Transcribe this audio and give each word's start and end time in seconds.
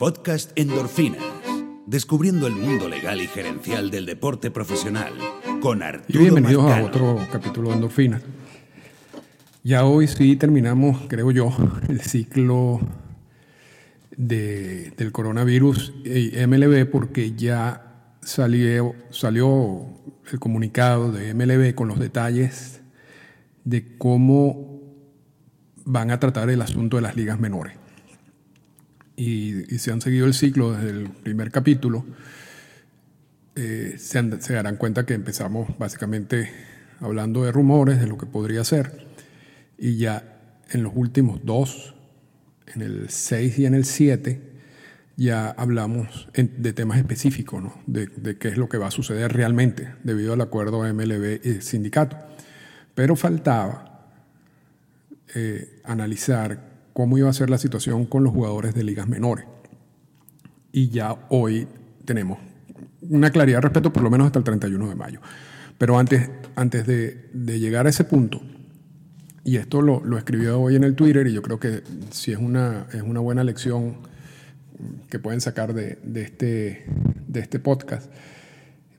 Podcast 0.00 0.50
Endorfinas. 0.56 1.22
Descubriendo 1.86 2.46
el 2.46 2.54
mundo 2.54 2.88
legal 2.88 3.20
y 3.20 3.26
gerencial 3.26 3.90
del 3.90 4.06
deporte 4.06 4.50
profesional 4.50 5.12
con 5.60 5.80
Y 5.80 5.82
Arturo 5.82 6.20
bienvenidos 6.20 6.72
a 6.72 6.82
otro 6.82 7.18
capítulo 7.30 7.68
de 7.68 7.74
Endorfina. 7.74 8.22
Ya 9.62 9.84
hoy 9.84 10.08
sí 10.08 10.36
terminamos, 10.36 11.02
creo 11.06 11.30
yo, 11.32 11.54
el 11.90 12.00
ciclo 12.00 12.80
de- 14.16 14.94
del 14.96 15.12
coronavirus 15.12 15.92
y 16.02 16.30
MLB 16.46 16.86
porque 16.90 17.32
ya 17.34 18.14
salió, 18.22 18.94
salió 19.10 19.84
el 20.32 20.38
comunicado 20.38 21.12
de 21.12 21.34
MLB 21.34 21.74
con 21.74 21.88
los 21.88 21.98
detalles 21.98 22.80
de 23.64 23.98
cómo 23.98 24.80
van 25.84 26.10
a 26.10 26.18
tratar 26.18 26.48
el 26.48 26.62
asunto 26.62 26.96
de 26.96 27.02
las 27.02 27.16
ligas 27.16 27.38
menores. 27.38 27.76
Y, 29.20 29.74
y 29.74 29.90
han 29.90 30.00
seguido 30.00 30.24
el 30.24 30.32
ciclo 30.32 30.72
desde 30.72 30.90
el 30.90 31.10
primer 31.10 31.50
capítulo, 31.50 32.06
eh, 33.54 33.96
se, 33.98 34.18
han- 34.18 34.40
se 34.40 34.54
darán 34.54 34.76
cuenta 34.76 35.04
que 35.04 35.12
empezamos 35.12 35.76
básicamente 35.78 36.50
hablando 37.00 37.44
de 37.44 37.52
rumores, 37.52 38.00
de 38.00 38.06
lo 38.06 38.16
que 38.16 38.24
podría 38.24 38.64
ser, 38.64 39.06
y 39.76 39.96
ya 39.98 40.38
en 40.70 40.82
los 40.82 40.92
últimos 40.94 41.40
dos, 41.44 41.94
en 42.74 42.80
el 42.80 43.10
6 43.10 43.58
y 43.58 43.66
en 43.66 43.74
el 43.74 43.84
7, 43.84 44.40
ya 45.16 45.50
hablamos 45.50 46.28
en- 46.32 46.62
de 46.62 46.72
temas 46.72 46.96
específicos, 46.96 47.62
¿no? 47.62 47.74
de, 47.86 48.06
de 48.06 48.38
qué 48.38 48.48
es 48.48 48.56
lo 48.56 48.70
que 48.70 48.78
va 48.78 48.86
a 48.86 48.90
suceder 48.90 49.32
realmente 49.34 49.92
debido 50.02 50.32
al 50.32 50.40
acuerdo 50.40 50.86
MLB 50.90 51.40
y 51.44 51.60
sindicato. 51.60 52.16
Pero 52.94 53.16
faltaba 53.16 54.06
eh, 55.34 55.80
analizar 55.84 56.69
cómo 56.92 57.18
iba 57.18 57.28
a 57.28 57.32
ser 57.32 57.50
la 57.50 57.58
situación 57.58 58.06
con 58.06 58.24
los 58.24 58.32
jugadores 58.32 58.74
de 58.74 58.84
ligas 58.84 59.08
menores. 59.08 59.46
Y 60.72 60.88
ya 60.88 61.16
hoy 61.28 61.66
tenemos 62.04 62.38
una 63.02 63.30
claridad 63.30 63.58
al 63.58 63.62
respecto, 63.64 63.92
por 63.92 64.02
lo 64.02 64.10
menos 64.10 64.26
hasta 64.26 64.38
el 64.38 64.44
31 64.44 64.88
de 64.88 64.94
mayo. 64.94 65.20
Pero 65.78 65.98
antes, 65.98 66.30
antes 66.56 66.86
de, 66.86 67.30
llegar 67.58 67.86
a 67.86 67.90
ese 67.90 68.04
punto, 68.04 68.40
y 69.44 69.56
esto 69.56 69.80
lo, 69.80 70.04
lo 70.04 70.18
escribió 70.18 70.60
hoy 70.60 70.76
en 70.76 70.84
el 70.84 70.94
Twitter, 70.94 71.26
y 71.26 71.32
yo 71.32 71.42
creo 71.42 71.58
que 71.58 71.82
sí 72.10 72.32
es 72.32 72.38
una, 72.38 72.86
es 72.92 73.02
una 73.02 73.20
buena 73.20 73.42
lección 73.44 73.96
que 75.08 75.18
pueden 75.18 75.40
sacar 75.40 75.74
de, 75.74 75.98
de 76.02 76.22
este, 76.22 76.84
de 77.26 77.40
este 77.40 77.58
podcast, 77.58 78.10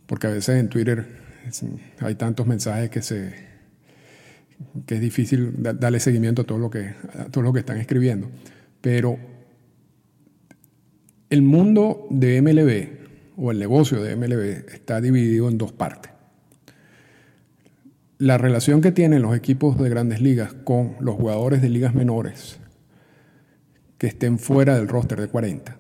porque 0.08 0.28
a 0.28 0.32
veces 0.32 0.60
en 0.60 0.70
Twitter 0.70 1.22
hay 2.00 2.16
tantos 2.16 2.48
mensajes 2.48 2.90
que 2.90 3.02
se 3.02 3.51
que 4.86 4.96
es 4.96 5.02
difícil 5.02 5.54
da- 5.62 5.74
darle 5.74 6.00
seguimiento 6.00 6.42
a 6.44 6.46
todo 6.46 6.58
lo 6.58 6.70
que 6.70 6.96
a 7.18 7.26
todo 7.32 7.44
lo 7.44 7.54
que 7.54 7.60
están 7.60 7.78
escribiendo, 7.78 8.30
pero 8.82 9.18
el 11.30 11.42
mundo 11.42 12.08
de 12.10 12.42
MLB 12.42 13.00
o 13.38 13.52
el 13.52 13.60
negocio 13.60 14.02
de 14.04 14.16
MLB 14.16 14.70
está 14.74 15.00
dividido 15.02 15.50
en 15.50 15.58
dos 15.58 15.72
partes. 15.72 16.12
La 18.18 18.38
relación 18.38 18.82
que 18.82 18.92
tienen 18.92 19.22
los 19.22 19.36
equipos 19.36 19.80
de 19.80 19.90
grandes 19.90 20.22
ligas 20.22 20.54
con 20.54 20.96
los 21.00 21.16
jugadores 21.16 21.62
de 21.62 21.70
ligas 21.70 21.96
menores 21.96 22.60
que 23.98 24.08
estén 24.08 24.38
fuera 24.40 24.76
del 24.76 24.88
roster 24.88 25.20
de 25.20 25.28
40 25.28 25.78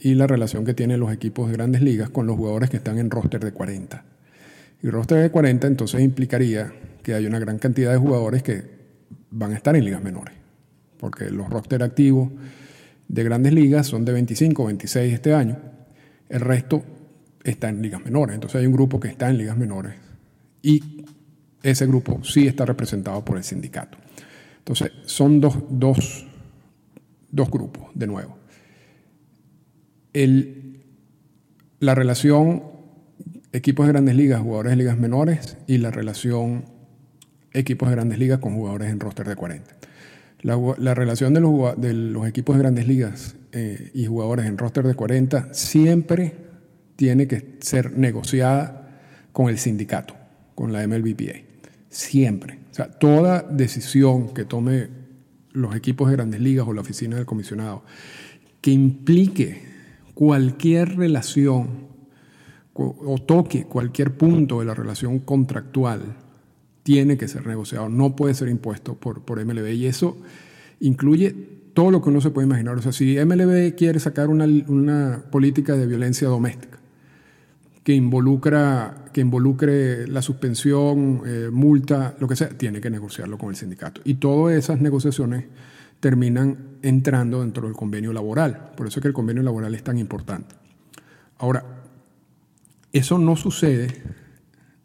y 0.00 0.14
la 0.14 0.26
relación 0.26 0.64
que 0.64 0.74
tienen 0.74 0.98
los 0.98 1.12
equipos 1.12 1.48
de 1.48 1.52
grandes 1.56 1.82
ligas 1.82 2.10
con 2.10 2.26
los 2.26 2.36
jugadores 2.36 2.70
que 2.70 2.78
están 2.78 2.98
en 2.98 3.10
roster 3.10 3.44
de 3.44 3.52
40. 3.52 4.04
Y 4.82 4.90
roster 4.90 5.22
de 5.22 5.30
40 5.30 5.66
entonces 5.66 6.00
implicaría 6.00 6.72
que 7.02 7.14
hay 7.14 7.26
una 7.26 7.38
gran 7.38 7.58
cantidad 7.58 7.92
de 7.92 7.98
jugadores 7.98 8.42
que 8.42 8.62
van 9.30 9.52
a 9.52 9.56
estar 9.56 9.76
en 9.76 9.84
ligas 9.84 10.02
menores, 10.02 10.34
porque 10.98 11.30
los 11.30 11.48
roster 11.48 11.82
activos 11.82 12.30
de 13.08 13.24
grandes 13.24 13.52
ligas 13.52 13.86
son 13.86 14.04
de 14.04 14.12
25 14.12 14.62
o 14.62 14.66
26 14.66 15.14
este 15.14 15.34
año, 15.34 15.58
el 16.28 16.40
resto 16.40 16.82
está 17.44 17.68
en 17.68 17.82
ligas 17.82 18.04
menores, 18.04 18.34
entonces 18.34 18.60
hay 18.60 18.66
un 18.66 18.72
grupo 18.72 18.98
que 18.98 19.08
está 19.08 19.28
en 19.30 19.38
ligas 19.38 19.56
menores 19.56 19.94
y 20.62 21.04
ese 21.62 21.86
grupo 21.86 22.22
sí 22.24 22.46
está 22.46 22.64
representado 22.64 23.24
por 23.24 23.36
el 23.36 23.44
sindicato. 23.44 23.98
Entonces 24.58 24.92
son 25.06 25.40
dos, 25.40 25.58
dos, 25.68 26.26
dos 27.30 27.50
grupos, 27.50 27.90
de 27.94 28.06
nuevo. 28.06 28.38
El, 30.12 30.82
la 31.80 31.94
relación 31.94 32.71
equipos 33.52 33.86
de 33.86 33.92
grandes 33.92 34.16
ligas, 34.16 34.40
jugadores 34.40 34.70
de 34.70 34.76
ligas 34.76 34.98
menores 34.98 35.56
y 35.66 35.78
la 35.78 35.90
relación 35.90 36.64
equipos 37.52 37.88
de 37.88 37.96
grandes 37.96 38.18
ligas 38.18 38.38
con 38.38 38.54
jugadores 38.54 38.90
en 38.90 39.00
roster 39.00 39.28
de 39.28 39.36
40. 39.36 39.76
La, 40.40 40.58
la 40.78 40.94
relación 40.94 41.34
de 41.34 41.40
los, 41.40 42.28
equipos 42.28 42.56
de 42.56 42.62
grandes 42.62 42.88
ligas 42.88 43.36
eh, 43.52 43.90
y 43.94 44.06
jugadores 44.06 44.46
en 44.46 44.58
roster 44.58 44.86
de 44.86 44.94
40 44.94 45.52
siempre 45.54 46.34
tiene 46.96 47.28
que 47.28 47.56
ser 47.60 47.96
negociada 47.96 48.88
con 49.32 49.48
el 49.48 49.58
sindicato, 49.58 50.14
con 50.54 50.72
la 50.72 50.86
MLBPA. 50.86 51.40
Siempre. 51.88 52.58
O 52.70 52.74
sea, 52.74 52.90
toda 52.90 53.42
decisión 53.42 54.32
que 54.34 54.44
tome 54.44 54.88
los 55.52 55.76
equipos 55.76 56.08
de 56.08 56.16
grandes 56.16 56.40
ligas 56.40 56.66
o 56.66 56.72
la 56.72 56.80
oficina 56.80 57.16
del 57.16 57.26
comisionado 57.26 57.84
que 58.62 58.70
implique 58.70 59.62
cualquier 60.14 60.96
relación 60.96 61.91
o 62.74 63.18
toque 63.18 63.64
cualquier 63.64 64.16
punto 64.16 64.60
de 64.60 64.64
la 64.64 64.74
relación 64.74 65.18
contractual 65.18 66.16
tiene 66.82 67.16
que 67.16 67.28
ser 67.28 67.46
negociado, 67.46 67.88
no 67.88 68.16
puede 68.16 68.34
ser 68.34 68.48
impuesto 68.48 68.94
por, 68.94 69.22
por 69.22 69.44
MLB. 69.44 69.72
Y 69.74 69.86
eso 69.86 70.16
incluye 70.80 71.34
todo 71.74 71.90
lo 71.90 72.02
que 72.02 72.10
uno 72.10 72.20
se 72.20 72.30
puede 72.30 72.46
imaginar. 72.46 72.76
O 72.76 72.82
sea, 72.82 72.92
si 72.92 73.16
MLB 73.16 73.74
quiere 73.74 74.00
sacar 74.00 74.28
una, 74.28 74.44
una 74.44 75.24
política 75.30 75.76
de 75.76 75.86
violencia 75.86 76.28
doméstica 76.28 76.78
que, 77.84 77.94
que 79.12 79.20
involucre 79.20 80.06
la 80.08 80.22
suspensión, 80.22 81.22
eh, 81.26 81.48
multa, 81.52 82.14
lo 82.18 82.28
que 82.28 82.36
sea, 82.36 82.48
tiene 82.50 82.80
que 82.80 82.90
negociarlo 82.90 83.38
con 83.38 83.50
el 83.50 83.56
sindicato. 83.56 84.00
Y 84.04 84.14
todas 84.14 84.56
esas 84.56 84.80
negociaciones 84.80 85.44
terminan 86.00 86.78
entrando 86.82 87.40
dentro 87.40 87.66
del 87.66 87.76
convenio 87.76 88.12
laboral. 88.12 88.72
Por 88.76 88.88
eso 88.88 88.98
es 88.98 89.02
que 89.02 89.08
el 89.08 89.14
convenio 89.14 89.42
laboral 89.42 89.74
es 89.74 89.84
tan 89.84 89.98
importante. 89.98 90.54
Ahora, 91.38 91.81
eso 92.92 93.18
no 93.18 93.36
sucede 93.36 94.02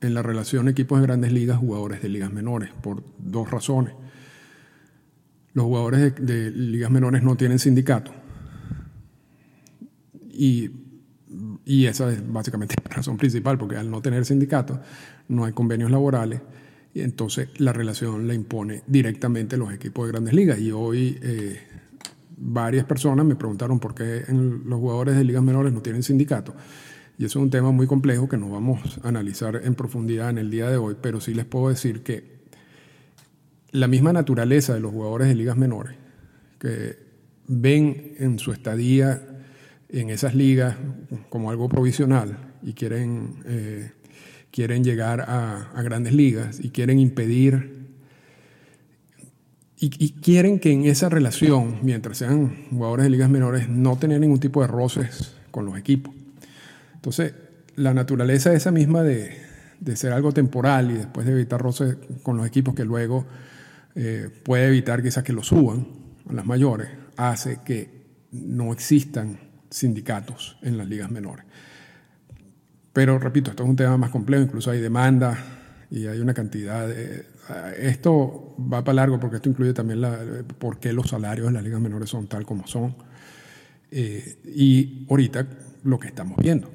en 0.02 0.14
la 0.14 0.22
relación 0.22 0.68
equipos 0.68 1.00
de 1.00 1.08
grandes 1.08 1.32
ligas, 1.32 1.58
jugadores 1.58 2.02
de 2.02 2.10
ligas 2.10 2.32
menores, 2.32 2.70
por 2.82 3.04
dos 3.18 3.50
razones. 3.50 3.94
Los 5.54 5.66
jugadores 5.66 6.14
de, 6.16 6.52
ligas 6.52 6.92
menores 6.92 7.24
no 7.24 7.36
tienen 7.36 7.60
sindicato. 7.60 8.12
Y, 10.32 10.70
y 11.66 11.86
esa 11.86 12.12
es 12.12 12.32
básicamente 12.32 12.76
la 12.84 12.96
razón 12.96 13.18
principal, 13.18 13.58
porque 13.58 13.76
al 13.76 13.90
no 13.90 14.02
tener 14.02 14.24
sindicato 14.26 14.80
no 15.28 15.46
hay 15.46 15.54
convenios 15.54 15.90
laborales 15.90 16.42
y 16.98 17.02
entonces 17.02 17.50
la 17.60 17.74
relación 17.74 18.28
la 18.28 18.34
impone 18.34 18.82
directamente 18.88 19.56
los 19.56 19.72
equipos 19.72 20.08
de 20.08 20.14
grandes 20.14 20.34
ligas. 20.34 20.60
Y 20.60 20.72
hoy 20.72 21.20
eh, 21.22 21.60
varias 22.38 22.86
personas 22.86 23.24
me 23.24 23.36
preguntaron 23.36 23.80
por 23.80 23.94
qué 23.94 24.24
los 24.30 24.80
jugadores 24.80 25.16
de 25.16 25.24
ligas 25.24 25.44
menores 25.44 25.72
no 25.74 25.82
tienen 25.82 26.02
sindicato. 26.02 26.56
Y 27.18 27.26
eso 27.26 27.40
es 27.40 27.44
un 27.44 27.50
tema 27.50 27.72
muy 27.72 27.88
complejo 27.88 28.30
que 28.30 28.38
no 28.38 28.50
vamos 28.50 29.00
a 29.04 29.08
analizar 29.08 29.62
en 29.64 29.74
profundidad 29.74 30.30
en 30.30 30.38
el 30.38 30.52
día 30.52 30.70
de 30.70 30.78
hoy, 30.78 30.96
pero 31.02 31.20
sí 31.20 31.34
les 31.34 31.46
puedo 31.46 31.70
decir 31.70 32.04
que 32.04 32.38
la 33.72 33.88
misma 33.88 34.14
naturaleza 34.14 34.74
de 34.74 34.80
los 34.80 34.92
jugadores 34.92 35.28
de 35.28 35.36
ligas 35.36 35.58
menores, 35.58 35.96
que 36.60 36.98
ven 37.48 38.16
en 38.20 38.40
su 38.40 38.52
estadía 38.52 39.22
en 39.90 40.10
esas 40.10 40.36
ligas 40.36 40.76
como 41.30 41.50
algo 41.50 41.70
provisional 41.70 42.38
y 42.62 42.74
quieren, 42.74 43.44
eh, 43.46 43.92
quieren 44.52 44.84
llegar 44.84 45.22
a, 45.22 45.82
grandes 45.84 46.14
ligas 46.14 46.60
y 46.62 46.70
quieren 46.70 47.00
impedir 47.00 47.88
y, 49.80 49.92
y 50.04 50.12
quieren 50.14 50.60
que 50.60 50.72
en 50.72 50.86
esa 50.86 51.10
relación, 51.10 51.80
mientras 51.84 52.18
sean 52.18 52.68
jugadores 52.70 53.06
de 53.06 53.10
ligas 53.12 53.30
menores, 53.30 53.70
no 53.70 53.96
tener 53.96 54.20
ningún 54.20 54.40
tipo 54.40 54.62
de 54.62 54.68
roces 54.68 55.36
con 55.52 55.66
los 55.66 55.78
equipos. 55.78 56.17
Entonces, 57.08 57.36
la 57.78 57.94
naturaleza 57.94 58.52
esa 58.54 58.70
misma 58.70 59.02
de, 59.02 59.32
ser 59.96 60.12
algo 60.12 60.34
temporal 60.34 60.92
y 60.92 60.96
después 60.96 61.26
de 61.26 61.32
evitar 61.32 61.62
roces 61.62 61.96
con 62.22 62.36
los 62.36 62.46
equipos 62.46 62.76
que 62.76 62.84
luego 62.84 63.26
eh, 63.96 64.30
puede 64.44 64.68
evitar 64.68 65.02
quizás 65.02 65.24
que 65.24 65.32
lo 65.32 65.42
suban 65.42 65.88
a 66.30 66.34
las 66.34 66.46
mayores, 66.46 66.90
hace 67.16 67.60
que 67.64 67.90
no 68.34 68.74
existan 68.74 69.40
sindicatos 69.70 70.58
en 70.62 70.78
las 70.78 70.86
ligas 70.90 71.10
menores. 71.10 71.46
Pero 72.92 73.18
repito, 73.20 73.52
esto 73.52 73.64
es 73.64 73.70
un 73.70 73.78
tema 73.78 73.96
más 73.96 74.10
complejo, 74.10 74.44
incluso 74.44 74.72
hay 74.72 74.82
demanda 74.82 75.38
y 75.90 76.08
hay 76.08 76.20
una 76.20 76.34
cantidad 76.34 76.90
de... 76.90 77.26
Esto 77.78 78.54
va 78.60 78.84
para 78.84 78.96
largo 78.96 79.18
porque 79.18 79.38
esto 79.38 79.48
incluye 79.48 79.72
también 79.72 80.02
la, 80.02 80.20
por 80.58 80.78
qué 80.78 80.92
los 80.92 81.08
salarios 81.08 81.48
en 81.48 81.54
las 81.54 81.64
ligas 81.64 81.80
menores 81.80 82.10
son 82.10 82.28
tal 82.28 82.46
como 82.46 82.68
son. 82.68 82.98
Eh, 83.92 84.40
y 84.44 85.06
ahorita 85.10 85.48
lo 85.86 85.98
que 85.98 86.10
estamos 86.10 86.36
viendo, 86.40 86.70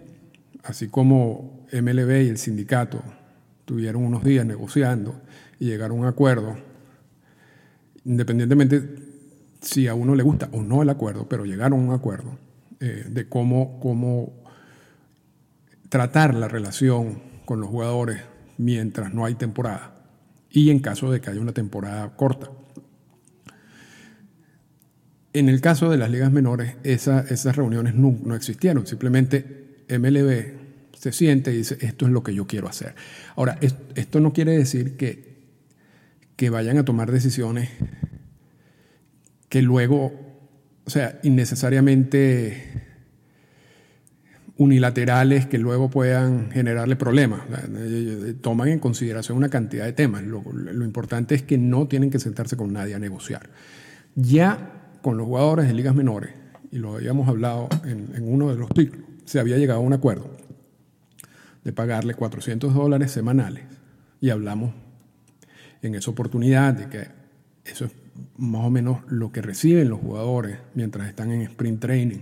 así 0.62 0.88
como 0.88 1.66
MLB 1.72 2.22
y 2.22 2.28
el 2.28 2.38
sindicato 2.38 3.02
tuvieron 3.64 4.04
unos 4.04 4.24
días 4.24 4.46
negociando 4.46 5.20
y 5.58 5.66
llegaron 5.66 5.98
a 5.98 6.00
un 6.02 6.06
acuerdo, 6.06 6.56
independientemente 8.04 8.80
si 9.60 9.86
a 9.86 9.94
uno 9.94 10.14
le 10.14 10.22
gusta 10.22 10.48
o 10.52 10.62
no 10.62 10.82
el 10.82 10.90
acuerdo, 10.90 11.28
pero 11.28 11.44
llegaron 11.44 11.80
a 11.80 11.82
un 11.84 11.92
acuerdo 11.94 12.36
eh, 12.80 13.04
de 13.08 13.28
cómo, 13.28 13.78
cómo 13.80 14.32
tratar 15.88 16.34
la 16.34 16.48
relación 16.48 17.20
con 17.44 17.60
los 17.60 17.70
jugadores 17.70 18.22
mientras 18.58 19.14
no 19.14 19.24
hay 19.24 19.34
temporada 19.34 19.92
y 20.50 20.70
en 20.70 20.80
caso 20.80 21.10
de 21.10 21.20
que 21.20 21.30
haya 21.30 21.40
una 21.40 21.52
temporada 21.52 22.14
corta. 22.16 22.50
En 25.32 25.48
el 25.48 25.62
caso 25.62 25.90
de 25.90 25.96
las 25.96 26.10
ligas 26.10 26.30
menores, 26.30 26.76
esas 26.82 27.56
reuniones 27.56 27.94
no, 27.94 28.14
no, 28.22 28.34
existieron. 28.34 28.86
Simplemente 28.86 29.61
MLB 29.98 30.62
se 31.02 31.12
siente 31.12 31.52
y 31.52 31.58
dice, 31.58 31.78
esto 31.80 32.06
es 32.06 32.12
lo 32.12 32.22
que 32.22 32.34
yo 32.34 32.46
quiero 32.46 32.68
hacer. 32.68 32.94
Ahora, 33.34 33.58
esto 33.60 34.20
no 34.20 34.32
quiere 34.32 34.56
decir 34.56 34.96
que, 34.96 35.32
que 36.36 36.48
vayan 36.48 36.78
a 36.78 36.84
tomar 36.84 37.10
decisiones 37.10 37.70
que 39.48 39.62
luego, 39.62 40.12
o 40.84 40.90
sea, 40.90 41.18
innecesariamente 41.24 42.92
unilaterales 44.56 45.46
que 45.46 45.58
luego 45.58 45.90
puedan 45.90 46.50
generarle 46.52 46.96
problemas. 46.96 47.42
Toman 48.40 48.68
en 48.68 48.78
consideración 48.78 49.36
una 49.36 49.48
cantidad 49.48 49.84
de 49.84 49.92
temas. 49.92 50.22
Lo, 50.22 50.42
lo, 50.52 50.84
importante 50.84 51.34
es 51.34 51.42
que 51.42 51.58
no 51.58 51.88
tienen 51.88 52.10
que 52.10 52.18
sentarse 52.18 52.56
con 52.56 52.72
nadie 52.72 52.94
a 52.94 52.98
negociar. 52.98 53.50
Ya 54.14 54.98
con 55.02 55.16
los 55.16 55.26
jugadores 55.26 55.66
de 55.66 55.74
ligas 55.74 55.94
menores, 55.94 56.30
y 56.70 56.78
lo 56.78 56.94
habíamos 56.94 57.28
hablado 57.28 57.68
en, 57.84 58.14
en 58.14 58.32
uno 58.32 58.50
de 58.50 58.56
los 58.56 58.68
títulos, 58.70 59.04
se 59.24 59.40
había 59.40 59.58
llegado 59.58 59.80
a 59.80 59.82
un 59.82 59.92
acuerdo 59.92 60.30
de 61.64 61.72
pagarle 61.72 62.14
400 62.14 62.74
dólares 62.74 63.10
semanales. 63.12 63.64
Y 64.20 64.30
hablamos 64.30 64.72
en 65.82 65.94
esa 65.94 66.10
oportunidad 66.10 66.74
de 66.74 66.88
que 66.88 67.08
eso 67.64 67.86
es 67.86 67.92
más 68.36 68.64
o 68.64 68.70
menos 68.70 68.98
lo 69.08 69.32
que 69.32 69.42
reciben 69.42 69.88
los 69.88 70.00
jugadores 70.00 70.58
mientras 70.74 71.08
están 71.08 71.30
en 71.30 71.42
sprint 71.42 71.80
training, 71.80 72.20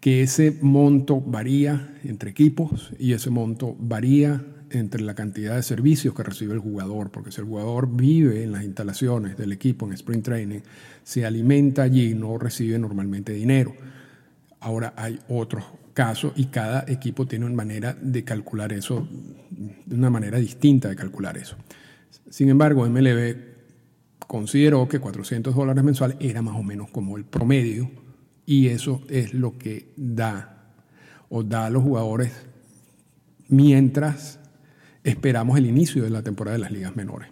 que 0.00 0.22
ese 0.22 0.56
monto 0.60 1.20
varía 1.20 1.94
entre 2.04 2.30
equipos 2.30 2.92
y 2.98 3.12
ese 3.12 3.30
monto 3.30 3.76
varía 3.78 4.44
entre 4.70 5.00
la 5.02 5.14
cantidad 5.14 5.56
de 5.56 5.62
servicios 5.62 6.14
que 6.14 6.22
recibe 6.22 6.52
el 6.52 6.60
jugador, 6.60 7.10
porque 7.10 7.32
si 7.32 7.40
el 7.40 7.46
jugador 7.46 7.88
vive 7.90 8.44
en 8.44 8.52
las 8.52 8.64
instalaciones 8.64 9.36
del 9.36 9.52
equipo 9.52 9.86
en 9.86 9.94
sprint 9.94 10.24
training, 10.24 10.60
se 11.02 11.24
alimenta 11.24 11.82
allí 11.82 12.10
y 12.10 12.14
no 12.14 12.36
recibe 12.38 12.78
normalmente 12.78 13.32
dinero. 13.32 13.74
Ahora 14.60 14.92
hay 14.96 15.18
otros 15.28 15.64
casos 15.98 16.32
y 16.36 16.44
cada 16.44 16.84
equipo 16.86 17.26
tiene 17.26 17.44
una 17.44 17.56
manera 17.56 17.92
de 18.00 18.22
calcular 18.22 18.72
eso, 18.72 19.08
una 19.90 20.10
manera 20.10 20.38
distinta 20.38 20.88
de 20.88 20.94
calcular 20.94 21.36
eso. 21.36 21.56
Sin 22.30 22.48
embargo, 22.50 22.88
MLB 22.88 23.34
consideró 24.24 24.86
que 24.88 25.00
400 25.00 25.52
dólares 25.56 25.82
mensuales 25.82 26.16
era 26.20 26.40
más 26.40 26.54
o 26.54 26.62
menos 26.62 26.88
como 26.92 27.16
el 27.16 27.24
promedio 27.24 27.90
y 28.46 28.68
eso 28.68 29.02
es 29.08 29.34
lo 29.34 29.58
que 29.58 29.92
da 29.96 30.70
o 31.30 31.42
da 31.42 31.66
a 31.66 31.70
los 31.70 31.82
jugadores 31.82 32.30
mientras 33.48 34.38
esperamos 35.02 35.58
el 35.58 35.66
inicio 35.66 36.04
de 36.04 36.10
la 36.10 36.22
temporada 36.22 36.56
de 36.56 36.62
las 36.62 36.70
ligas 36.70 36.94
menores, 36.94 37.28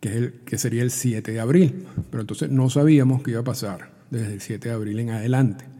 que, 0.00 0.08
es 0.08 0.14
el, 0.14 0.32
que 0.46 0.56
sería 0.56 0.82
el 0.82 0.90
7 0.90 1.30
de 1.30 1.40
abril. 1.40 1.88
Pero 2.08 2.22
entonces 2.22 2.48
no 2.48 2.70
sabíamos 2.70 3.22
qué 3.22 3.32
iba 3.32 3.40
a 3.40 3.44
pasar 3.44 3.90
desde 4.08 4.32
el 4.32 4.40
7 4.40 4.70
de 4.70 4.74
abril 4.74 4.98
en 4.98 5.10
adelante. 5.10 5.74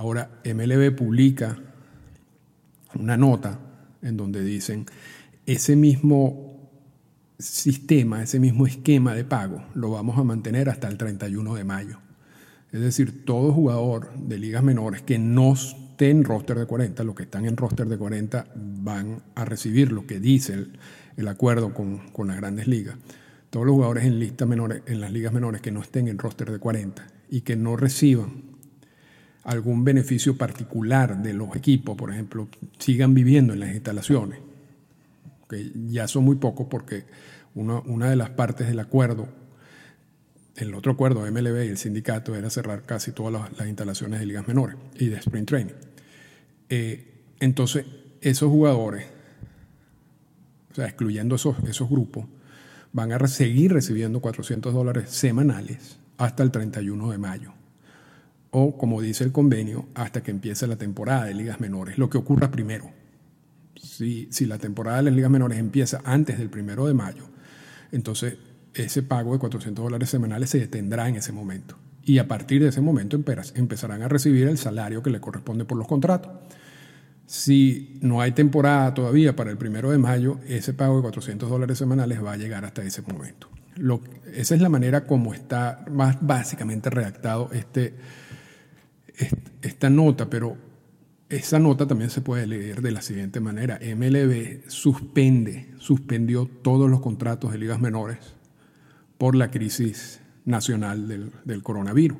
Ahora 0.00 0.40
MLB 0.46 0.96
publica 0.96 1.58
una 2.94 3.18
nota 3.18 3.60
en 4.00 4.16
donde 4.16 4.42
dicen, 4.42 4.86
ese 5.44 5.76
mismo 5.76 6.70
sistema, 7.38 8.22
ese 8.22 8.40
mismo 8.40 8.66
esquema 8.66 9.14
de 9.14 9.24
pago, 9.24 9.62
lo 9.74 9.90
vamos 9.90 10.18
a 10.18 10.24
mantener 10.24 10.70
hasta 10.70 10.88
el 10.88 10.96
31 10.96 11.54
de 11.54 11.64
mayo. 11.64 11.98
Es 12.72 12.80
decir, 12.80 13.26
todo 13.26 13.52
jugador 13.52 14.14
de 14.16 14.38
ligas 14.38 14.62
menores 14.62 15.02
que 15.02 15.18
no 15.18 15.54
en 15.98 16.24
roster 16.24 16.58
de 16.58 16.64
40, 16.64 17.04
los 17.04 17.14
que 17.14 17.24
están 17.24 17.44
en 17.44 17.58
roster 17.58 17.86
de 17.86 17.98
40 17.98 18.46
van 18.54 19.22
a 19.34 19.44
recibir 19.44 19.92
lo 19.92 20.06
que 20.06 20.18
dice 20.18 20.66
el, 21.18 21.28
acuerdo 21.28 21.74
con, 21.74 22.10
con, 22.12 22.28
las 22.28 22.38
grandes 22.38 22.68
ligas. 22.68 22.96
Todos 23.50 23.66
los 23.66 23.74
jugadores 23.74 24.06
en, 24.06 24.18
lista 24.18 24.46
menores, 24.46 24.80
en 24.86 25.02
las 25.02 25.12
ligas 25.12 25.34
menores 25.34 25.60
que 25.60 25.72
no 25.72 25.82
estén 25.82 26.08
en 26.08 26.16
roster 26.16 26.50
de 26.50 26.58
40 26.58 27.06
y 27.28 27.42
que 27.42 27.54
no 27.54 27.76
reciban 27.76 28.49
algún 29.44 29.84
beneficio 29.84 30.36
particular 30.36 31.22
de 31.22 31.32
los 31.32 31.54
equipos, 31.56 31.96
por 31.96 32.12
ejemplo, 32.12 32.48
sigan 32.78 33.14
viviendo 33.14 33.52
en 33.52 33.60
las 33.60 33.72
instalaciones, 33.74 34.38
que 35.48 35.72
ya 35.88 36.06
son 36.08 36.24
muy 36.24 36.36
pocos 36.36 36.66
porque 36.70 37.04
una, 37.54 37.80
una 37.80 38.10
de 38.10 38.16
las 38.16 38.30
partes 38.30 38.68
del 38.68 38.80
acuerdo 38.80 39.28
el 40.56 40.74
otro 40.74 40.92
acuerdo 40.92 41.20
MLB 41.30 41.64
y 41.64 41.68
el 41.68 41.78
sindicato 41.78 42.34
era 42.34 42.50
cerrar 42.50 42.82
casi 42.82 43.12
todas 43.12 43.32
las, 43.32 43.58
las, 43.58 43.66
instalaciones 43.66 44.20
de 44.20 44.26
ligas 44.26 44.46
menores 44.46 44.76
y 44.98 45.06
de 45.06 45.16
sprint 45.16 45.48
training. 45.48 45.74
Eh, 46.68 47.24
entonces, 47.40 47.86
esos 48.20 48.50
jugadores, 48.50 49.06
o 50.70 50.74
sea, 50.74 50.86
excluyendo 50.86 51.36
esos, 51.36 51.56
esos 51.64 51.88
grupos, 51.88 52.26
van 52.92 53.12
a 53.12 53.26
seguir 53.28 53.72
recibiendo 53.72 54.20
400 54.20 54.74
dólares 54.74 55.10
semanales 55.10 55.98
hasta 56.18 56.42
el 56.42 56.50
31 56.50 57.10
de 57.10 57.18
mayo. 57.18 57.52
O, 58.50 58.76
como 58.76 59.00
dice 59.00 59.24
el 59.24 59.32
convenio, 59.32 59.88
hasta 59.94 60.22
que 60.22 60.30
empiece 60.30 60.66
la 60.66 60.76
temporada 60.76 61.24
de 61.24 61.34
ligas 61.34 61.60
menores, 61.60 61.98
lo 61.98 62.10
que 62.10 62.18
ocurra 62.18 62.50
primero. 62.50 62.90
Si, 63.76 64.28
si 64.30 64.46
la 64.46 64.58
temporada 64.58 64.98
de 64.98 65.04
las 65.04 65.14
ligas 65.14 65.30
menores 65.30 65.58
empieza 65.58 66.00
antes 66.04 66.38
del 66.38 66.50
primero 66.50 66.86
de 66.86 66.94
mayo, 66.94 67.24
entonces 67.92 68.36
ese 68.74 69.02
pago 69.02 69.32
de 69.32 69.38
400 69.38 69.84
dólares 69.84 70.10
semanales 70.10 70.50
se 70.50 70.58
detendrá 70.58 71.08
en 71.08 71.16
ese 71.16 71.32
momento. 71.32 71.76
Y 72.02 72.18
a 72.18 72.28
partir 72.28 72.62
de 72.62 72.68
ese 72.68 72.80
momento 72.80 73.16
empezarán 73.54 74.02
a 74.02 74.08
recibir 74.08 74.48
el 74.48 74.58
salario 74.58 75.02
que 75.02 75.10
le 75.10 75.20
corresponde 75.20 75.64
por 75.64 75.78
los 75.78 75.86
contratos. 75.86 76.32
Si 77.26 77.98
no 78.00 78.20
hay 78.20 78.32
temporada 78.32 78.92
todavía 78.94 79.36
para 79.36 79.50
el 79.50 79.56
primero 79.56 79.90
de 79.90 79.98
mayo, 79.98 80.40
ese 80.48 80.72
pago 80.72 80.96
de 80.96 81.02
400 81.02 81.48
dólares 81.48 81.78
semanales 81.78 82.24
va 82.24 82.32
a 82.32 82.36
llegar 82.36 82.64
hasta 82.64 82.82
ese 82.82 83.02
momento. 83.02 83.48
Esa 84.34 84.54
es 84.54 84.60
la 84.60 84.68
manera 84.68 85.06
como 85.06 85.32
está 85.32 85.84
más 85.90 86.16
básicamente 86.20 86.90
redactado 86.90 87.50
este, 87.52 87.94
esta 89.62 89.90
nota, 89.90 90.30
pero 90.30 90.56
esa 91.28 91.58
nota 91.58 91.86
también 91.86 92.10
se 92.10 92.20
puede 92.20 92.46
leer 92.46 92.82
de 92.82 92.90
la 92.90 93.02
siguiente 93.02 93.40
manera. 93.40 93.78
MLB 93.80 94.68
suspende, 94.68 95.70
suspendió 95.78 96.46
todos 96.46 96.90
los 96.90 97.00
contratos 97.00 97.52
de 97.52 97.58
ligas 97.58 97.80
menores 97.80 98.18
por 99.18 99.34
la 99.34 99.50
crisis 99.50 100.20
nacional 100.44 101.08
del, 101.08 101.30
del 101.44 101.62
coronavirus. 101.62 102.18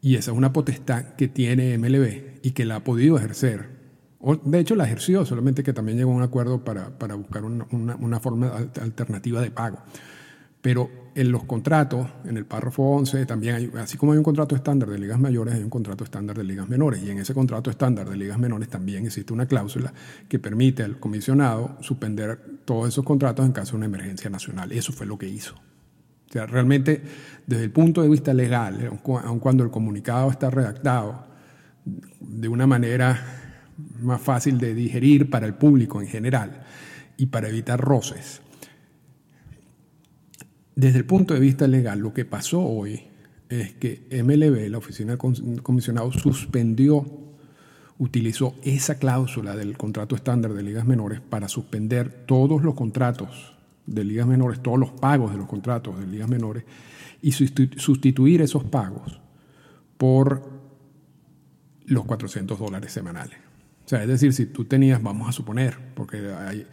Y 0.00 0.16
esa 0.16 0.30
es 0.30 0.36
una 0.36 0.52
potestad 0.52 1.14
que 1.16 1.28
tiene 1.28 1.76
MLB 1.78 2.40
y 2.42 2.50
que 2.52 2.64
la 2.64 2.76
ha 2.76 2.84
podido 2.84 3.16
ejercer 3.18 3.76
de 4.44 4.58
hecho, 4.58 4.74
la 4.74 4.84
ejerció, 4.84 5.24
solamente 5.24 5.62
que 5.62 5.72
también 5.72 5.98
llegó 5.98 6.10
a 6.12 6.16
un 6.16 6.22
acuerdo 6.22 6.64
para, 6.64 6.98
para 6.98 7.14
buscar 7.14 7.44
una, 7.44 7.66
una, 7.70 8.18
forma 8.18 8.50
alternativa 8.80 9.40
de 9.40 9.50
pago. 9.52 9.78
Pero 10.60 10.90
en 11.16 11.32
los 11.32 11.44
contratos, 11.44 12.08
en 12.26 12.36
el 12.36 12.44
párrafo 12.44 12.82
11, 12.82 13.24
también 13.24 13.54
hay, 13.54 13.70
así 13.78 13.96
como 13.96 14.12
hay 14.12 14.18
un 14.18 14.24
contrato 14.24 14.54
estándar 14.54 14.90
de 14.90 14.98
ligas 14.98 15.18
mayores, 15.18 15.54
hay 15.54 15.62
un 15.62 15.70
contrato 15.70 16.04
estándar 16.04 16.36
de 16.36 16.44
ligas 16.44 16.68
menores. 16.68 17.02
Y 17.02 17.10
en 17.10 17.18
ese 17.18 17.32
contrato 17.32 17.70
estándar 17.70 18.08
de 18.10 18.16
ligas 18.18 18.38
menores 18.38 18.68
también 18.68 19.06
existe 19.06 19.32
una 19.32 19.46
cláusula 19.46 19.94
que 20.28 20.38
permite 20.38 20.82
al 20.82 21.00
comisionado 21.00 21.78
suspender 21.80 22.38
todos 22.66 22.88
esos 22.88 23.02
contratos 23.02 23.46
en 23.46 23.52
caso 23.52 23.72
de 23.72 23.76
una 23.78 23.86
emergencia 23.86 24.28
nacional. 24.28 24.70
Eso 24.72 24.92
fue 24.92 25.06
lo 25.06 25.16
que 25.16 25.26
hizo. 25.26 25.54
O 25.54 26.32
sea, 26.32 26.44
realmente, 26.44 27.02
desde 27.46 27.64
el 27.64 27.70
punto 27.70 28.02
de 28.02 28.10
vista 28.10 28.34
legal, 28.34 28.90
aun 29.24 29.38
cuando 29.40 29.64
el 29.64 29.70
comunicado 29.70 30.30
está 30.30 30.50
redactado 30.50 31.24
de 32.20 32.48
una 32.48 32.66
manera 32.66 33.72
más 34.00 34.20
fácil 34.20 34.58
de 34.58 34.74
digerir 34.74 35.30
para 35.30 35.46
el 35.46 35.54
público 35.54 36.02
en 36.02 36.08
general 36.08 36.62
y 37.16 37.26
para 37.26 37.48
evitar 37.48 37.80
roces. 37.80 38.42
Desde 40.76 40.98
el 40.98 41.06
punto 41.06 41.32
de 41.32 41.40
vista 41.40 41.66
legal, 41.66 42.00
lo 42.00 42.12
que 42.12 42.26
pasó 42.26 42.60
hoy 42.62 43.00
es 43.48 43.72
que 43.72 44.06
MLB, 44.10 44.70
la 44.70 44.76
oficina 44.76 45.16
del 45.16 45.62
comisionado, 45.62 46.12
suspendió, 46.12 47.02
utilizó 47.98 48.54
esa 48.62 48.98
cláusula 48.98 49.56
del 49.56 49.78
contrato 49.78 50.14
estándar 50.14 50.52
de 50.52 50.62
ligas 50.62 50.86
menores 50.86 51.22
para 51.22 51.48
suspender 51.48 52.26
todos 52.26 52.62
los 52.62 52.74
contratos 52.74 53.56
de 53.86 54.04
ligas 54.04 54.26
menores, 54.26 54.62
todos 54.62 54.78
los 54.78 54.90
pagos 54.90 55.32
de 55.32 55.38
los 55.38 55.46
contratos 55.46 55.98
de 55.98 56.06
ligas 56.06 56.28
menores 56.28 56.64
y 57.22 57.32
sustituir 57.32 58.42
esos 58.42 58.64
pagos 58.64 59.18
por 59.96 60.42
los 61.86 62.04
400 62.04 62.58
dólares 62.58 62.92
semanales. 62.92 63.38
O 63.86 63.88
sea, 63.88 64.02
es 64.02 64.08
decir, 64.08 64.34
si 64.34 64.44
tú 64.44 64.66
tenías, 64.66 65.02
vamos 65.02 65.26
a 65.26 65.32
suponer, 65.32 65.78
porque 65.94 66.18
hay, 66.18 66.66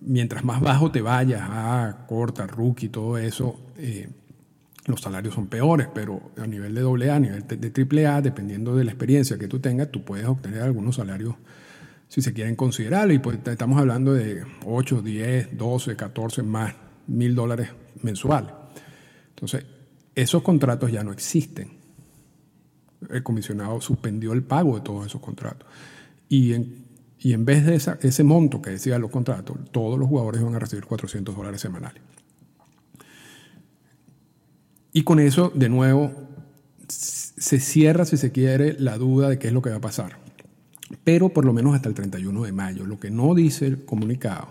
mientras 0.00 0.44
más 0.44 0.60
bajo 0.60 0.90
te 0.90 1.00
vayas 1.00 1.42
a 1.42 2.04
corta, 2.08 2.46
rookie, 2.46 2.88
todo 2.88 3.18
eso, 3.18 3.60
eh, 3.76 4.08
los 4.86 5.00
salarios 5.00 5.34
son 5.34 5.46
peores, 5.46 5.88
pero 5.94 6.32
a 6.36 6.46
nivel 6.46 6.74
de 6.74 6.82
AA, 6.82 7.16
a 7.16 7.20
nivel 7.20 7.44
de 7.46 8.06
AAA, 8.06 8.20
dependiendo 8.22 8.76
de 8.76 8.84
la 8.84 8.90
experiencia 8.90 9.38
que 9.38 9.48
tú 9.48 9.60
tengas, 9.60 9.90
tú 9.90 10.04
puedes 10.04 10.26
obtener 10.26 10.62
algunos 10.62 10.96
salarios, 10.96 11.34
si 12.08 12.20
se 12.20 12.32
quieren 12.32 12.54
considerar, 12.54 13.10
y 13.10 13.18
pues 13.18 13.38
estamos 13.46 13.78
hablando 13.78 14.12
de 14.12 14.44
8, 14.64 15.02
10, 15.02 15.56
12, 15.56 15.96
14, 15.96 16.42
más 16.42 16.74
mil 17.06 17.34
dólares 17.34 17.70
mensuales. 18.02 18.52
Entonces, 19.30 19.64
esos 20.14 20.42
contratos 20.42 20.92
ya 20.92 21.02
no 21.02 21.12
existen. 21.12 21.82
el 23.10 23.22
comisionado 23.22 23.80
suspendió 23.80 24.32
el 24.32 24.42
pago 24.42 24.76
de 24.76 24.82
todos 24.82 25.06
esos 25.06 25.20
contratos. 25.20 25.68
Y 26.28 26.52
en, 26.54 26.84
y 27.24 27.32
en 27.32 27.46
vez 27.46 27.64
de 27.64 27.76
ese 27.76 28.22
monto 28.22 28.60
que 28.60 28.68
decían 28.68 29.00
los 29.00 29.10
contratos, 29.10 29.56
todos 29.72 29.98
los 29.98 30.06
jugadores 30.06 30.42
van 30.42 30.56
a 30.56 30.58
recibir 30.58 30.84
400 30.84 31.34
dólares 31.34 31.58
semanales. 31.58 32.02
Y 34.92 35.04
con 35.04 35.18
eso, 35.18 35.50
de 35.54 35.70
nuevo, 35.70 36.12
se 36.86 37.60
cierra, 37.60 38.04
si 38.04 38.18
se 38.18 38.30
quiere, 38.30 38.76
la 38.78 38.98
duda 38.98 39.30
de 39.30 39.38
qué 39.38 39.46
es 39.46 39.54
lo 39.54 39.62
que 39.62 39.70
va 39.70 39.76
a 39.76 39.80
pasar. 39.80 40.18
Pero 41.02 41.30
por 41.30 41.46
lo 41.46 41.54
menos 41.54 41.74
hasta 41.74 41.88
el 41.88 41.94
31 41.94 42.44
de 42.44 42.52
mayo. 42.52 42.84
Lo 42.84 43.00
que 43.00 43.10
no 43.10 43.34
dice 43.34 43.68
el 43.68 43.86
comunicado 43.86 44.48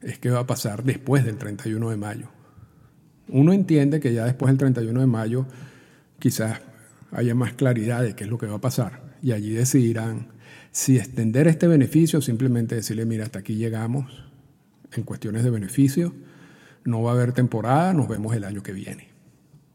es 0.00 0.18
qué 0.18 0.30
va 0.30 0.40
a 0.40 0.46
pasar 0.46 0.84
después 0.84 1.26
del 1.26 1.36
31 1.36 1.90
de 1.90 1.96
mayo. 1.98 2.28
Uno 3.28 3.52
entiende 3.52 4.00
que 4.00 4.14
ya 4.14 4.24
después 4.24 4.48
del 4.48 4.56
31 4.56 4.98
de 4.98 5.06
mayo 5.06 5.44
quizás 6.18 6.58
haya 7.10 7.34
más 7.34 7.52
claridad 7.52 8.02
de 8.02 8.16
qué 8.16 8.24
es 8.24 8.30
lo 8.30 8.38
que 8.38 8.46
va 8.46 8.56
a 8.56 8.60
pasar. 8.62 9.12
Y 9.20 9.32
allí 9.32 9.50
decidirán 9.50 10.31
si 10.72 10.96
extender 10.96 11.46
este 11.46 11.68
beneficio 11.68 12.20
simplemente 12.22 12.74
decirle, 12.74 13.04
mira, 13.04 13.24
hasta 13.24 13.38
aquí 13.40 13.54
llegamos 13.56 14.24
en 14.92 15.04
cuestiones 15.04 15.44
de 15.44 15.50
beneficio, 15.50 16.14
no 16.84 17.02
va 17.02 17.12
a 17.12 17.14
haber 17.14 17.32
temporada, 17.32 17.92
nos 17.92 18.08
vemos 18.08 18.34
el 18.34 18.44
año 18.44 18.62
que 18.62 18.72
viene. 18.72 19.08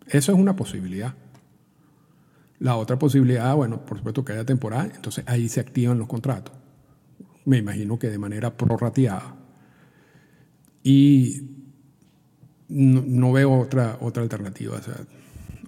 Eso 0.08 0.32
es 0.32 0.38
una 0.38 0.56
posibilidad. 0.56 1.14
La 2.60 2.76
otra 2.76 2.98
posibilidad, 2.98 3.56
bueno, 3.56 3.86
por 3.86 3.98
supuesto 3.98 4.26
que 4.26 4.34
haya 4.34 4.46
temporada, 4.46 4.90
entonces 4.94 5.24
ahí 5.28 5.48
se 5.48 5.60
activan 5.60 6.00
los 6.00 6.08
contratos. 6.08 6.56
Me 7.46 7.58
imagino 7.58 8.00
que 8.00 8.10
de 8.10 8.18
manera 8.18 8.58
prorrateada. 8.58 9.36
Y 10.84 11.52
no, 12.68 13.32
veo 13.32 13.54
otra, 13.54 13.98
otra 14.02 14.24
alternativa. 14.24 14.78
O, 14.78 14.80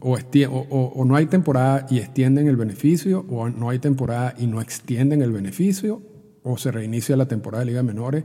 o, 0.01 1.05
no 1.05 1.15
hay 1.15 1.25
temporada 1.25 1.85
y 1.89 1.99
extienden 1.99 2.47
el 2.47 2.55
beneficio, 2.55 3.25
o 3.29 3.49
no 3.49 3.69
hay 3.69 3.79
temporada 3.79 4.33
y 4.37 4.47
no 4.47 4.61
extienden 4.61 5.21
el 5.21 5.31
beneficio, 5.31 6.01
o 6.43 6.57
se 6.57 6.71
reinicia 6.71 7.17
la 7.17 7.27
temporada 7.27 7.63
de 7.63 7.71
ligas 7.71 7.83
menores 7.83 8.23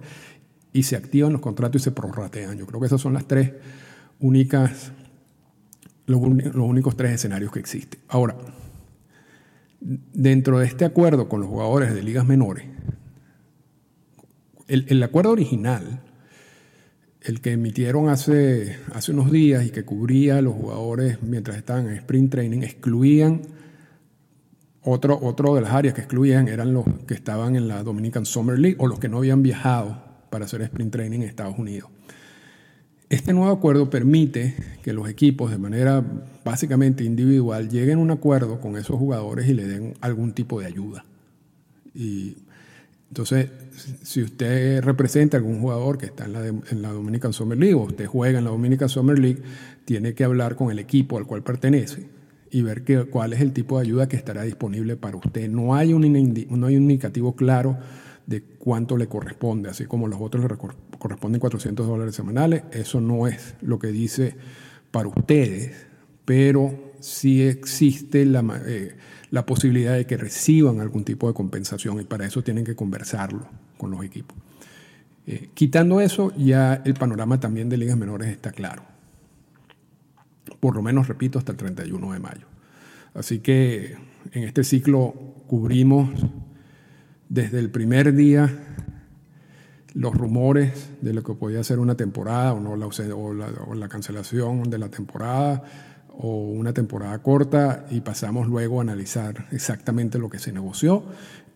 y 0.72 0.84
se 0.84 0.96
activan 0.96 1.32
los 1.32 1.40
contratos 1.40 1.82
y 1.82 1.84
se 1.84 1.92
prorratean. 1.92 2.56
Yo 2.56 2.66
creo 2.66 2.80
que 2.80 2.86
esas 2.86 3.00
son 3.00 3.14
las 3.14 3.26
tres 3.26 3.52
únicas 4.20 4.92
los, 6.06 6.20
únicos 6.20 6.96
tres 6.96 7.12
escenarios 7.12 7.52
que 7.52 7.60
existen. 7.60 8.00
Ahora, 8.08 8.36
dentro 9.80 10.58
de 10.58 10.66
este 10.66 10.84
acuerdo 10.84 11.28
con 11.28 11.40
los 11.40 11.48
jugadores 11.48 11.94
de 11.94 12.02
ligas 12.02 12.26
menores, 12.26 12.66
el, 14.66 15.02
acuerdo 15.02 15.30
original, 15.30 16.00
el 17.24 17.40
que 17.40 17.52
emitieron 17.52 18.10
hace, 18.10 18.76
hace 18.92 19.12
unos 19.12 19.32
días 19.32 19.64
y 19.64 19.70
que 19.70 19.84
cubría 19.84 20.38
a 20.38 20.42
los 20.42 20.54
jugadores 20.54 21.22
mientras 21.22 21.56
estaban 21.56 21.88
en 21.88 21.94
sprint 21.94 22.30
training, 22.30 22.62
excluían 22.62 23.42
otro, 24.82 25.18
otro 25.20 25.54
de 25.54 25.62
las 25.62 25.72
áreas 25.72 25.94
que 25.94 26.02
excluían 26.02 26.48
eran 26.48 26.74
los 26.74 26.84
que 27.06 27.14
estaban 27.14 27.56
en 27.56 27.66
la 27.66 27.82
Dominican 27.82 28.26
Summer 28.26 28.58
League 28.58 28.76
o 28.78 28.86
los 28.86 28.98
que 28.98 29.08
no 29.08 29.18
habían 29.18 29.42
viajado 29.42 30.02
para 30.28 30.44
hacer 30.44 30.60
sprint 30.62 30.92
training 30.92 31.20
en 31.20 31.28
Estados 31.28 31.58
Unidos. 31.58 31.88
Este 33.08 33.32
nuevo 33.32 33.52
acuerdo 33.52 33.88
permite 33.88 34.54
que 34.82 34.92
los 34.92 35.08
equipos 35.08 35.50
de 35.50 35.56
manera 35.56 36.04
básicamente 36.44 37.04
individual 37.04 37.70
lleguen 37.70 37.98
a 37.98 38.02
un 38.02 38.10
acuerdo 38.10 38.60
con 38.60 38.76
esos 38.76 38.96
jugadores 38.96 39.48
y 39.48 39.54
le 39.54 39.66
den 39.66 39.94
algún 40.02 40.34
tipo 40.34 40.60
de 40.60 40.66
ayuda. 40.66 41.04
Y 41.94 42.36
entonces, 43.14 43.48
si 44.02 44.22
usted 44.22 44.82
representa 44.82 45.36
a 45.36 45.38
algún 45.38 45.60
jugador 45.60 45.98
que 45.98 46.06
está 46.06 46.24
en 46.24 46.32
la, 46.32 46.48
en 46.48 46.82
la 46.82 46.88
Dominican 46.88 47.32
Summer 47.32 47.56
League 47.56 47.74
o 47.74 47.82
usted 47.82 48.06
juega 48.06 48.38
en 48.40 48.44
la 48.44 48.50
Dominican 48.50 48.88
Summer 48.88 49.16
League, 49.16 49.40
tiene 49.84 50.14
que 50.14 50.24
hablar 50.24 50.56
con 50.56 50.72
el 50.72 50.80
equipo 50.80 51.16
al 51.16 51.24
cual 51.24 51.44
pertenece 51.44 52.08
y 52.50 52.62
ver 52.62 52.82
cuál 53.08 53.32
es 53.32 53.40
el 53.40 53.52
tipo 53.52 53.78
de 53.78 53.86
ayuda 53.86 54.08
que 54.08 54.16
estará 54.16 54.42
disponible 54.42 54.96
para 54.96 55.16
usted. 55.16 55.48
No 55.48 55.76
hay 55.76 55.92
un, 55.92 56.02
no 56.50 56.66
hay 56.66 56.76
un 56.76 56.82
indicativo 56.82 57.36
claro 57.36 57.78
de 58.26 58.42
cuánto 58.42 58.96
le 58.96 59.06
corresponde, 59.06 59.68
así 59.68 59.84
como 59.84 60.08
los 60.08 60.20
otros 60.20 60.42
le 60.50 60.56
corresponden 60.98 61.40
400 61.40 61.86
dólares 61.86 62.16
semanales. 62.16 62.64
Eso 62.72 63.00
no 63.00 63.28
es 63.28 63.54
lo 63.62 63.78
que 63.78 63.92
dice 63.92 64.34
para 64.90 65.06
ustedes, 65.06 65.86
pero 66.24 66.94
sí 66.98 67.42
existe 67.42 68.24
la, 68.24 68.60
eh, 68.66 68.96
la 69.34 69.44
posibilidad 69.44 69.94
de 69.94 70.06
que 70.06 70.16
reciban 70.16 70.78
algún 70.78 71.02
tipo 71.02 71.26
de 71.26 71.34
compensación 71.34 72.00
y 72.00 72.04
para 72.04 72.24
eso 72.24 72.44
tienen 72.44 72.64
que 72.64 72.76
conversarlo 72.76 73.48
con 73.76 73.90
los 73.90 74.04
equipos. 74.04 74.38
Eh, 75.26 75.50
quitando 75.54 76.00
eso, 76.00 76.32
ya 76.36 76.80
el 76.84 76.94
panorama 76.94 77.40
también 77.40 77.68
de 77.68 77.76
ligas 77.76 77.96
menores 77.96 78.28
está 78.28 78.52
claro. 78.52 78.84
Por 80.60 80.76
lo 80.76 80.82
menos, 80.82 81.08
repito, 81.08 81.40
hasta 81.40 81.50
el 81.50 81.58
31 81.58 82.12
de 82.12 82.20
mayo. 82.20 82.46
Así 83.12 83.40
que 83.40 83.96
en 84.30 84.44
este 84.44 84.62
ciclo 84.62 85.12
cubrimos 85.48 86.10
desde 87.28 87.58
el 87.58 87.70
primer 87.70 88.14
día 88.14 88.56
los 89.94 90.14
rumores 90.14 90.90
de 91.00 91.12
lo 91.12 91.24
que 91.24 91.34
podía 91.34 91.64
ser 91.64 91.80
una 91.80 91.96
temporada 91.96 92.52
o, 92.52 92.60
no, 92.60 92.70
o, 92.70 93.74
la, 93.74 93.88
cancelación 93.88 94.70
de 94.70 94.78
la 94.78 94.90
temporada 94.90 95.64
o 96.18 96.50
una 96.50 96.72
temporada 96.72 97.18
corta 97.20 97.86
y 97.90 98.00
pasamos 98.00 98.46
luego 98.48 98.78
a 98.78 98.82
analizar 98.82 99.46
exactamente 99.50 100.18
lo 100.18 100.30
que 100.30 100.38
se 100.38 100.52
negoció 100.52 101.04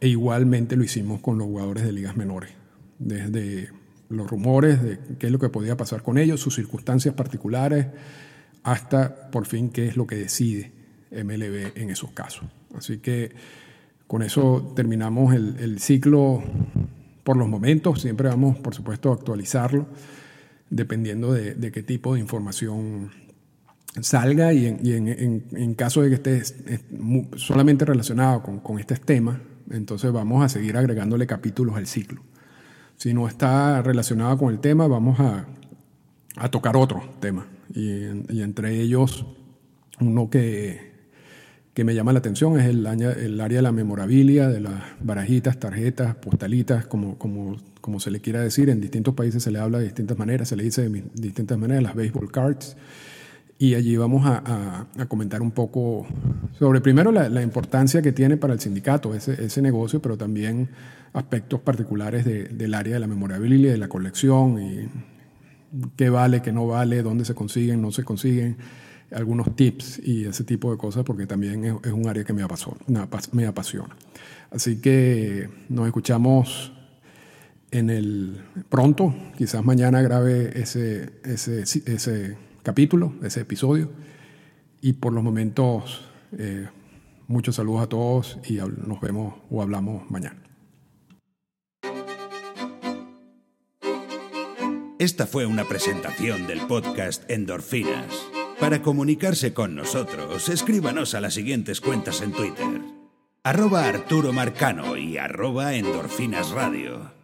e 0.00 0.08
igualmente 0.08 0.76
lo 0.76 0.84
hicimos 0.84 1.20
con 1.20 1.38
los 1.38 1.46
jugadores 1.46 1.84
de 1.84 1.92
ligas 1.92 2.16
menores, 2.16 2.50
desde 2.98 3.70
los 4.08 4.30
rumores 4.30 4.82
de 4.82 4.98
qué 5.18 5.26
es 5.26 5.32
lo 5.32 5.38
que 5.38 5.48
podía 5.48 5.76
pasar 5.76 6.02
con 6.02 6.18
ellos, 6.18 6.40
sus 6.40 6.54
circunstancias 6.54 7.14
particulares, 7.14 7.86
hasta 8.62 9.30
por 9.30 9.46
fin 9.46 9.70
qué 9.70 9.86
es 9.86 9.96
lo 9.96 10.06
que 10.06 10.16
decide 10.16 10.72
MLB 11.10 11.76
en 11.76 11.90
esos 11.90 12.10
casos. 12.12 12.44
Así 12.74 12.98
que 12.98 13.32
con 14.06 14.22
eso 14.22 14.72
terminamos 14.74 15.34
el, 15.34 15.78
ciclo 15.80 16.42
por 17.24 17.36
los 17.36 17.48
momentos. 17.48 18.00
Siempre 18.00 18.28
vamos, 18.28 18.58
por 18.58 18.74
supuesto, 18.74 19.10
a 19.10 19.14
actualizarlo 19.14 19.86
dependiendo 20.70 21.32
de, 21.32 21.72
qué 21.72 21.82
tipo 21.82 22.14
de 22.14 22.20
información 22.20 23.10
salga 24.00 24.52
y 24.52 24.66
en, 24.66 25.74
caso 25.74 26.02
de 26.02 26.08
que 26.08 26.14
esté 26.14 26.42
solamente 27.36 27.84
relacionado 27.84 28.42
con, 28.42 28.78
este 28.78 28.96
tema, 28.96 29.40
entonces 29.70 30.12
vamos 30.12 30.44
a 30.44 30.48
seguir 30.48 30.76
agregándole 30.76 31.26
capítulos 31.26 31.76
al 31.76 31.86
ciclo. 31.86 32.22
Si 32.96 33.14
no 33.14 33.28
está 33.28 33.82
relacionado 33.82 34.38
con 34.38 34.52
el 34.52 34.60
tema, 34.60 34.86
vamos 34.86 35.18
a, 35.20 35.46
tocar 36.50 36.76
otro 36.76 37.02
tema 37.18 37.46
y 37.74 38.40
entre 38.40 38.80
ellos 38.80 39.26
uno 39.98 40.30
que 40.30 40.88
que 41.78 41.84
me 41.84 41.94
llama 41.94 42.12
la 42.12 42.18
atención 42.18 42.58
es 42.58 42.66
el, 42.66 42.84
el 42.84 43.40
área 43.40 43.58
de 43.58 43.62
la 43.62 43.70
memorabilia, 43.70 44.48
de 44.48 44.58
las 44.58 44.82
barajitas, 45.00 45.60
tarjetas, 45.60 46.16
postalitas, 46.16 46.88
como, 46.88 47.16
como, 47.18 47.56
como 47.80 48.00
se 48.00 48.10
le 48.10 48.18
quiera 48.18 48.40
decir. 48.40 48.68
En 48.68 48.80
distintos 48.80 49.14
países 49.14 49.44
se 49.44 49.52
le 49.52 49.60
habla 49.60 49.78
de 49.78 49.84
distintas 49.84 50.18
maneras, 50.18 50.48
se 50.48 50.56
le 50.56 50.64
dice 50.64 50.88
de 50.88 51.04
distintas 51.14 51.56
maneras, 51.56 51.84
las 51.84 51.94
baseball 51.94 52.32
cards. 52.32 52.76
Y 53.60 53.74
allí 53.74 53.96
vamos 53.96 54.24
a, 54.24 54.86
a, 54.96 55.06
comentar 55.06 55.42
un 55.42 55.50
poco 55.50 56.06
sobre, 56.58 56.80
primero, 56.80 57.10
la, 57.10 57.28
la, 57.28 57.42
importancia 57.42 58.00
que 58.00 58.12
tiene 58.12 58.36
para 58.36 58.54
el 58.54 58.60
sindicato 58.60 59.14
ese, 59.14 59.44
ese 59.44 59.60
negocio, 59.60 60.00
pero 60.00 60.16
también 60.16 60.68
aspectos 61.12 61.60
particulares 61.60 62.24
de, 62.24 62.44
del 62.44 62.74
área 62.74 62.94
de 62.94 63.00
la 63.00 63.08
memorabilia, 63.08 63.72
de 63.72 63.78
la 63.78 63.88
colección, 63.88 64.62
y 64.62 64.88
qué 65.96 66.08
vale, 66.08 66.40
qué 66.40 66.52
no 66.52 66.68
vale, 66.68 67.02
dónde 67.02 67.24
se 67.24 67.34
consiguen, 67.34 67.82
no 67.82 67.90
se 67.90 68.04
consiguen 68.04 68.56
algunos 69.10 69.56
tips 69.56 70.00
y 70.04 70.26
ese 70.26 70.44
tipo 70.44 70.70
de 70.70 70.76
cosas 70.76 71.02
porque 71.02 71.26
también 71.26 71.64
es, 71.64 71.92
un 71.92 72.08
área 72.08 72.24
que 72.24 72.32
me 72.32 72.42
apasiona, 72.42 73.08
me 73.32 73.46
apasiona. 73.46 73.96
Así 74.50 74.80
que 74.80 75.48
nos 75.68 75.86
escuchamos 75.86 76.72
en 77.70 77.90
el 77.90 78.40
pronto, 78.68 79.14
quizás 79.36 79.64
mañana 79.64 80.00
grabe 80.00 80.58
ese, 80.60 81.10
ese, 81.24 81.62
ese 81.62 82.36
capítulo, 82.68 83.14
ese 83.22 83.40
episodio 83.40 83.90
y 84.82 84.92
por 84.92 85.14
los 85.14 85.24
momentos 85.24 86.06
eh, 86.36 86.68
muchos 87.26 87.56
saludos 87.56 87.84
a 87.84 87.86
todos 87.86 88.38
y 88.46 88.56
nos 88.56 89.00
vemos 89.00 89.36
o 89.48 89.62
hablamos 89.62 90.10
mañana. 90.10 90.42
Esta 94.98 95.26
fue 95.26 95.46
una 95.46 95.64
presentación 95.64 96.46
del 96.46 96.60
podcast 96.66 97.24
Endorfinas. 97.30 98.14
Para 98.60 98.82
comunicarse 98.82 99.54
con 99.54 99.74
nosotros, 99.74 100.50
escríbanos 100.50 101.14
a 101.14 101.22
las 101.22 101.32
siguientes 101.32 101.80
cuentas 101.80 102.20
en 102.20 102.32
Twitter. 102.32 102.82
Arroba 103.44 103.86
Arturo 103.86 104.34
Marcano 104.34 104.98
y 104.98 105.16
arroba 105.16 105.74
Endorfinas 105.74 106.50
Radio. 106.50 107.17